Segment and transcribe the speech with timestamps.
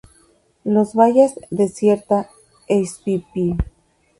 [0.63, 2.25] Los bayas de ciertas
[2.67, 3.55] spp.